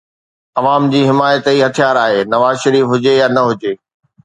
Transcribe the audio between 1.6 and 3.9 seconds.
هٿيار آهي، نواز شريف هجي يا نه هجي